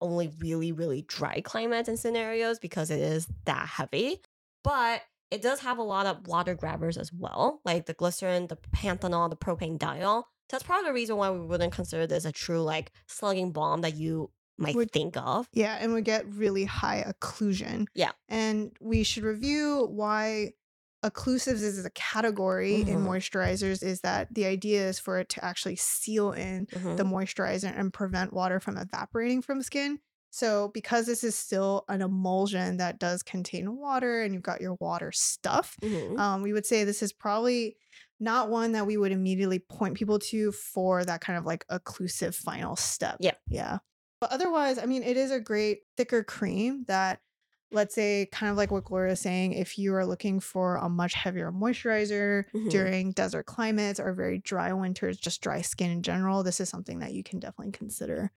[0.00, 4.20] only really, really dry climates and scenarios because it is that heavy.
[4.64, 8.56] But it does have a lot of water grabbers as well, like the glycerin, the
[8.76, 10.24] panthenol, the propane diol.
[10.50, 13.94] That's probably the reason why we wouldn't consider this a true like slugging balm that
[13.96, 15.48] you might Would- think of.
[15.52, 17.86] yeah, and we get really high occlusion.
[17.94, 18.12] Yeah.
[18.28, 20.52] and we should review why
[21.04, 23.06] occlusives is a category in Mhm.
[23.06, 23.82] moisturizers.
[23.82, 26.96] Is that the idea is for it to actually seal in Mhm.
[26.96, 29.98] the moisturizer and prevent water from evaporating from skin.
[30.34, 34.74] So, because this is still an emulsion that does contain water and you've got your
[34.80, 36.22] water stuff, Mhm.
[36.22, 37.76] um, we would say this is probably
[38.18, 42.34] not one that we would immediately point people to for that kind of like occlusive
[42.34, 43.20] final step.
[43.20, 43.34] Yeah.
[43.46, 43.78] Yeah.
[44.20, 47.20] But otherwise, I mean, it is a great thicker cream that,
[47.72, 50.88] let's say, kind of like what Gloria is saying, if you are looking for a
[50.88, 52.68] much heavier moisturizer Mhm.
[52.68, 57.00] during desert climates or very dry winters, just dry skin in general, this is something
[57.00, 58.32] that you can definitely consider.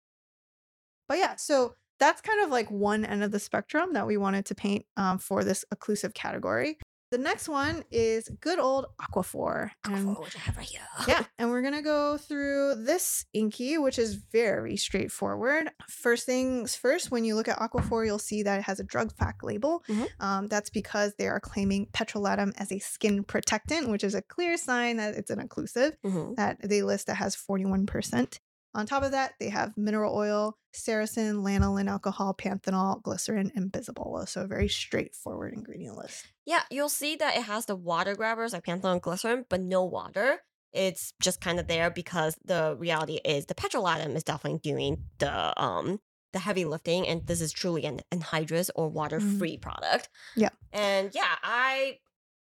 [1.09, 4.47] But yeah, so that's kind of like one end of the spectrum that we wanted
[4.47, 6.79] to paint um, for this occlusive category.
[7.11, 9.71] The next one is good old Aquaphor.
[9.87, 10.81] Aquaphor, which I have right here.
[11.07, 15.71] yeah, and we're gonna go through this INCI, which is very straightforward.
[15.89, 19.15] First things first, when you look at Aquaphor, you'll see that it has a drug
[19.15, 19.85] fact label.
[19.89, 20.09] Mhm.
[20.19, 24.57] Um, that's because they are claiming petrolatum as a skin protectant, which is a clear
[24.57, 26.35] sign that it's an occlusive Mhm.
[26.35, 28.41] that they list that has 41%.
[28.75, 34.29] On top of that, they have mineral oil, ceresin, lanolin alcohol, panthenol, glycerin, and bisabolol.
[34.29, 36.27] So a very straightforward ingredient list.
[36.45, 39.85] Yeah, you'll see that it has the water grabbers like panthenol and glycerin, but no
[39.85, 40.39] water.
[40.73, 45.63] It's just kind of there because the reality is the petrolatum is definitely doing the
[45.63, 46.01] um
[46.33, 50.09] the heavy lifting, and this is truly an anhydrous or water free product.
[50.35, 50.49] Yeah.
[50.73, 51.99] and yeah, I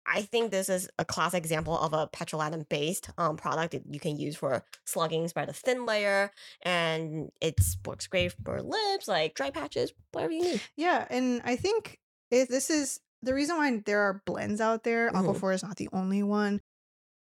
[0.07, 4.01] I think this is a classic example of a petrolatum based um product that you
[4.01, 6.31] can use for slugging, spread a thin layer,
[6.63, 7.55] and it
[7.87, 10.61] works great for lips, like dry patches, whatever you need.
[10.77, 11.99] Yeah, and I think
[12.31, 15.11] if this is the reason why there are blends out there.
[15.11, 15.25] Mhm.
[15.25, 16.61] Aquaphor is not the only one.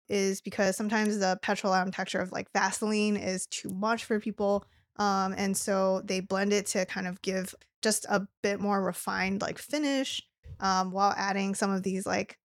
[0.07, 5.33] Is because sometimes the petrolatum texture of like Vaseline is too much for people, um,
[5.37, 7.53] and so they blend it to kind of give
[7.83, 10.21] just a bit more refined like finish,
[10.59, 12.39] um, while adding some of these like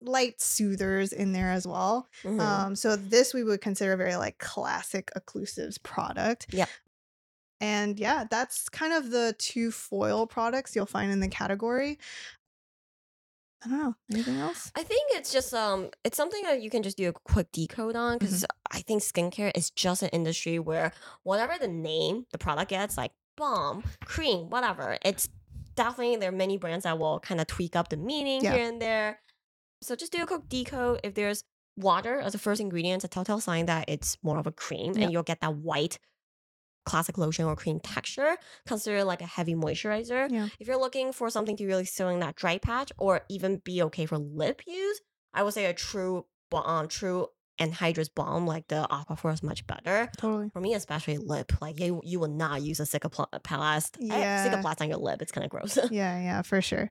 [0.00, 2.08] light soothers in there as well.
[2.22, 2.40] Mhm.
[2.40, 6.46] Um, so this we would consider a very like classic occlusives product.
[6.50, 6.66] Yeah.
[7.60, 11.98] And yeah, that's kind of the two foil products you'll find in the category.
[13.64, 13.94] I don't know.
[14.12, 14.70] Anything else?
[14.76, 17.96] I think it's just um it's something that you can just do a quick decode
[17.96, 18.24] on Mm-hmm.
[18.24, 20.92] because I think skincare is just an industry where
[21.24, 25.28] whatever the name the product gets, like balm, cream, whatever, it's
[25.74, 28.54] definitely there are many brands that will kind of tweak up the meaning Yeah.
[28.54, 29.20] here and there.
[29.82, 31.00] So just do a quick decode.
[31.04, 31.44] If there's
[31.76, 34.94] water as a first ingredient, it's a telltale sign that it's more of a cream
[34.94, 35.04] Yeah.
[35.04, 35.98] and you'll get that white
[36.84, 38.36] classic lotion or cream texture.
[38.66, 40.30] Consider it like a heavy moisturizer.
[40.30, 40.48] Yeah.
[40.58, 43.82] If you're looking for something to really fill in that dry patch or even be
[43.82, 45.00] okay for lip use,
[45.34, 47.26] I would say a true balm, um, true
[47.60, 50.10] anhydrous balm like the Aquaphor is much better.
[50.16, 50.48] Totally.
[50.50, 54.48] For me, especially lip, like you, you will not use a cicaplast, eh, Yeah.
[54.48, 55.20] cicaplast on your lip.
[55.20, 55.76] It's kind of gross.
[55.90, 56.88] Yeah, yeah, for sure.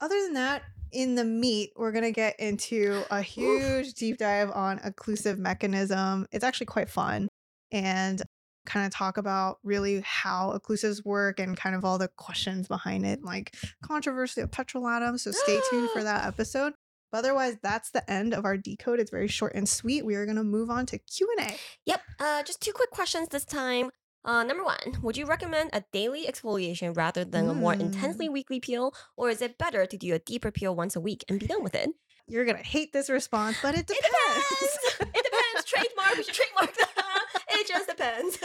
[0.00, 0.62] other than that,
[0.96, 6.26] in the meat, we're gonna get into a huge deep dive on occlusive mechanism.
[6.32, 7.28] It's actually quite fun
[7.70, 8.22] and
[8.64, 13.04] kind of talk about really how occlusives work and kind of all the questions behind
[13.04, 15.20] it, like controversy of petrolatum.
[15.20, 16.72] So stay tuned for that episode.
[17.12, 18.98] But otherwise, that's the end of our decode.
[18.98, 20.06] It's very short and sweet.
[20.06, 21.56] We are gonna move on to Q and A.
[21.84, 22.00] Yep.
[22.18, 23.90] Uh, just two quick questions this time.
[24.26, 27.80] Uh, number one, would you recommend a daily exfoliation rather than a more Mm.
[27.80, 31.24] intensely weekly peel, or is it better to do a deeper peel once a week
[31.28, 31.90] and be done with it?
[32.26, 34.48] You're gonna hate this response, but it It depends.
[34.50, 35.14] depends.
[35.16, 35.64] it depends.
[35.64, 36.16] Trademark.
[36.16, 36.92] We should trademark that.
[37.58, 38.38] It just depends.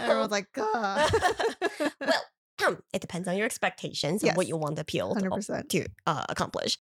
[0.00, 1.08] Everyone's like, God.
[2.00, 2.22] well,
[2.66, 4.48] um, it depends on your expectations and what Yes.
[4.50, 5.68] you want the peel to, 100%.
[5.68, 6.78] to uh, accomplish.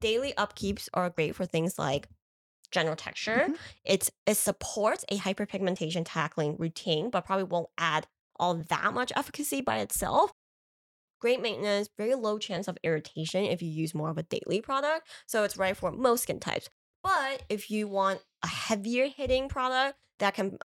[0.00, 2.08] Daily upkeeps are great for things like
[2.72, 3.48] general texture.
[3.50, 3.58] Mhm.
[3.84, 8.06] It's it supports a hyperpigmentation tackling routine, but probably won't add
[8.36, 10.32] all that much efficacy by itself.
[11.20, 15.08] Great maintenance, very low chance of irritation if you use more of a daily product.
[15.26, 16.68] So it's right for most skin types.
[17.02, 20.58] But if you want a heavier hitting product that can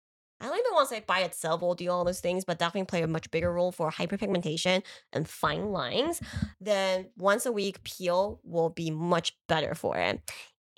[0.41, 2.85] I don't even want to say by itself will do all those things, but definitely
[2.87, 6.21] play a much bigger role for hyperpigmentation and fine lines,
[6.59, 10.19] then once a week peel will be much better for it.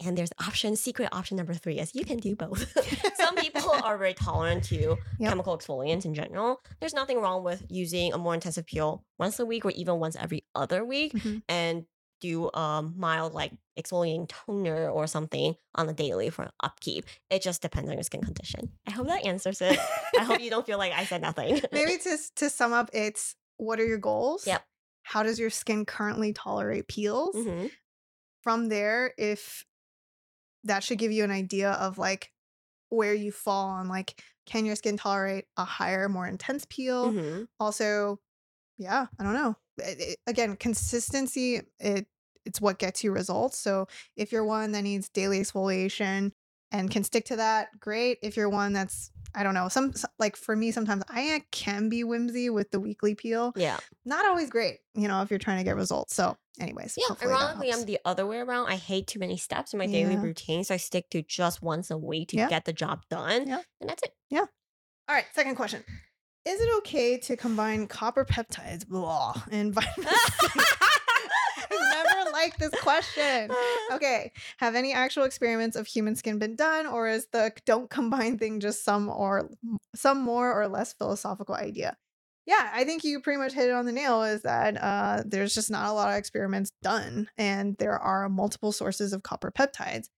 [0.05, 2.71] And there's option, secret option number three is you can do both.
[3.17, 5.29] Some people are very tolerant to Yep.
[5.29, 6.61] chemical exfoliants in general.
[6.79, 10.15] There's nothing wrong with using a more intensive peel once a week or even once
[10.15, 11.41] every other week Mhm.
[11.49, 11.85] and
[12.19, 17.05] do a mild like exfoliating toner or something on the daily for upkeep.
[17.29, 18.71] It just depends on your skin condition.
[18.87, 19.77] I hope that answers it.
[20.17, 21.61] I hope you don't feel like I said nothing.
[21.71, 24.45] Maybe to to sum up, it's what are your goals?
[24.47, 24.63] Yep.
[25.03, 27.35] How does your skin currently tolerate peels?
[27.35, 27.71] Mhm.
[28.41, 29.63] From there, if
[30.67, 32.31] that should give you an idea of like
[32.89, 37.11] where you fall on like can your skin tolerate a higher, more intense peel?
[37.11, 37.47] Mhm.
[37.59, 38.19] Also,
[38.77, 39.57] yeah, I don't know.
[39.77, 42.07] It- it- again, consistency it
[42.45, 43.57] it's what gets you results.
[43.57, 46.31] So if you're one that needs daily exfoliation
[46.71, 48.19] and can stick to that, great.
[48.23, 51.89] If you're one that's I don't know, some like for me sometimes I uh, can
[51.89, 53.53] be whimsy with the weekly peel.
[53.55, 53.77] Yeah.
[54.05, 56.15] Not always great, you know, if you're trying to get results.
[56.15, 57.15] So, anyways, Yeah.
[57.21, 58.67] Ironically, I'm the other way around.
[58.67, 60.63] I hate too many steps in my daily routine.
[60.63, 62.47] So I stick to just once a week to Yeah.
[62.49, 63.47] get the job done.
[63.47, 63.61] Yeah.
[63.81, 64.11] And that's it.
[64.29, 64.45] Yeah.
[65.09, 65.83] All right, second question.
[66.45, 70.07] Is it okay to combine copper peptides blah, and vitamin
[72.37, 72.45] C?
[72.45, 73.51] I've this question.
[73.91, 78.37] Okay, have any actual experiments of human skin been done, or is the don't combine
[78.37, 79.49] thing just some or
[79.95, 81.97] some more or less philosophical idea?
[82.45, 84.23] Yeah, I think you pretty much hit it on the nail.
[84.23, 88.71] Is that uh, there's just not a lot of experiments done, and there are multiple
[88.71, 90.09] sources of copper peptides,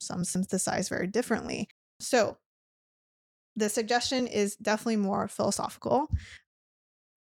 [0.00, 1.68] some synthesized very differently.
[2.00, 2.38] So,
[3.56, 6.08] the suggestion is definitely more philosophical.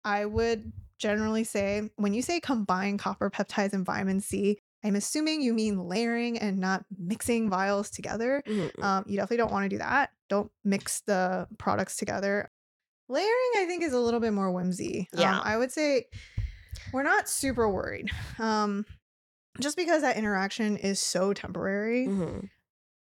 [0.04, 5.42] I would generally say when you say combine copper peptides and vitamin C, I'm assuming
[5.42, 8.42] you mean layering and not mixing vials together.
[8.46, 8.82] Mhm.
[8.82, 10.10] Um, you definitely don't want to do that.
[10.28, 12.50] Don't mix the products together.
[13.08, 15.08] Layering, I think, is a little bit more whimsy.
[15.12, 15.38] Yeah.
[15.38, 16.06] Um, I would say
[16.92, 18.08] we're not super worried.
[18.38, 18.86] Um,
[19.60, 22.06] just because that interaction is so temporary.
[22.06, 22.48] Mhm.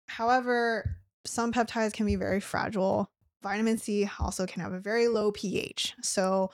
[0.07, 3.11] However, some peptides can be very fragile.
[3.43, 5.95] Vitamin C also can have a very low pH.
[6.01, 6.51] So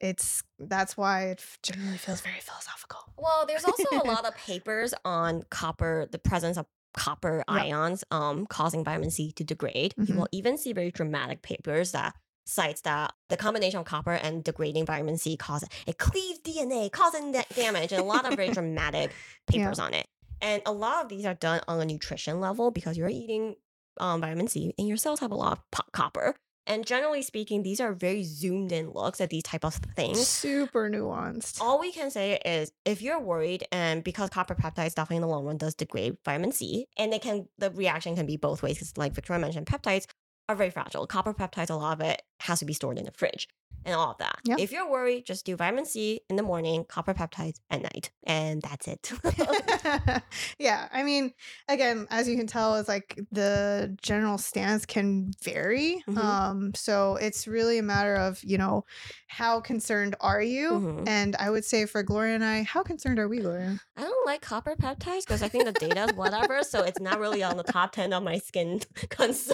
[0.00, 3.00] it's that's why it generally feels very philosophical.
[3.18, 7.54] Well, there's also a lot of papers on copper, the presence of copper Yeah.
[7.54, 9.94] ions um, causing vitamin C to degrade.
[9.98, 10.16] You Mhm.
[10.16, 12.14] will even see very dramatic papers that
[12.46, 17.32] cites that the combination of copper and degrading vitamin C causes it cleaves DNA, causing
[17.32, 19.10] da- damage, and a lot of very dramatic
[19.50, 19.64] Yeah.
[19.64, 20.06] papers on it.
[20.40, 23.56] And a lot of these are done on a nutrition level because you're eating
[23.98, 26.36] um, vitamin C and your cells have a lot of po- copper.
[26.66, 30.88] And generally speaking, these are very zoomed in looks at these type of things Super
[30.90, 31.60] nuanced.
[31.60, 35.28] all we can say is if you're worried and because copper peptides definitely in the
[35.28, 38.74] long run does degrade vitamin c and they can the reaction can be both ways
[38.76, 40.06] because like victoria mentioned peptides
[40.48, 43.12] are very fragile copper peptides a lot of it has to be stored in the
[43.12, 43.48] fridge
[43.84, 44.56] and all of that Yeah.
[44.58, 48.60] if you're worried just do vitamin c in the morning copper peptides at night and
[48.62, 49.12] that's it
[50.58, 51.32] yeah, I mean,
[51.68, 56.02] again, as you can tell, it's like the general stance can vary.
[56.08, 56.18] Mhm.
[56.18, 58.84] Um, so it's really a matter of you know
[59.28, 61.08] how concerned are you, Mhm.
[61.08, 63.78] and I would say for Gloria and I, how concerned are we, Gloria?
[63.96, 67.18] i don't like copper peptides because i think the data is whatever so it's not
[67.18, 68.78] really on the top 10 of my skin
[69.08, 69.48] concerns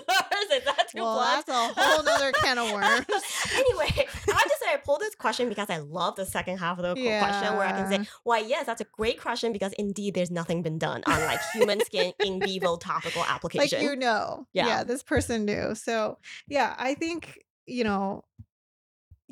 [0.53, 3.07] is that too Well, that's a whole other can of worms.
[3.55, 6.79] anyway, I have to say I pulled this question because I love the second half
[6.79, 9.73] of the qu- question where I can say, why, yes, that's a great question because
[9.75, 13.79] indeed there's nothing been done on like human skin in vivo topical application.
[13.81, 14.67] like you know Yeah.
[14.67, 16.19] yeah this person knew so
[16.49, 18.25] yeah i think you know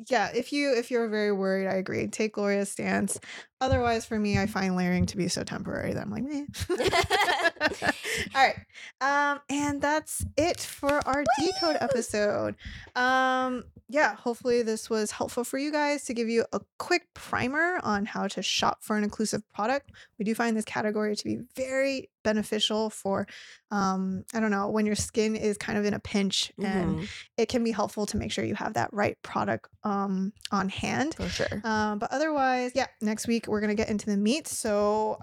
[0.07, 2.07] yeah, if you if you're very worried, I agree.
[2.07, 3.19] Take Gloria's stance.
[3.59, 6.45] Otherwise, for me, I find layering to be so temporary that I'm like, meh.
[8.35, 8.55] All right.
[9.01, 12.55] Um, and that's it for our decode episode.
[12.95, 17.79] Um, yeah, hopefully this was helpful for you guys to give you a quick primer
[17.83, 19.91] on how to shop for an occlusive product.
[20.17, 23.27] We do find this category to be very beneficial for
[23.71, 27.09] um, I don't know, when your skin is kind of in a pinch and Mhm,
[27.37, 31.15] it can be helpful to make sure you have that right product um on hand.
[31.15, 31.61] for sure.
[31.63, 34.47] Um, but otherwise, yeah, next week we're gonna get into the meat.
[34.47, 35.17] So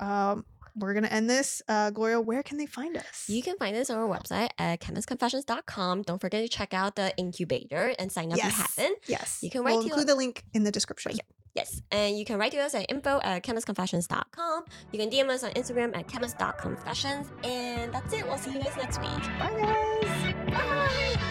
[0.81, 1.63] we're gonna end this.
[1.69, 3.25] Uh, Gloria, where can they find us?
[3.29, 6.03] You can find us on our website at chemistconfessions.com.
[6.03, 8.47] Don't forget to check out the incubator and sign up Yes.
[8.53, 8.99] if you haven't.
[9.07, 11.13] yes, You can we'll write to include the link in the description.
[11.13, 11.21] Right
[11.55, 11.81] Yes.
[11.91, 14.65] And you can write to us at info at chemistconfessions.com.
[14.93, 17.27] You can DM us on Instagram at chemist.confessions.
[17.43, 18.25] And that's it.
[18.25, 19.09] We'll see you guys next week.
[19.41, 20.35] Bye, guys.
[20.53, 21.28] Bye.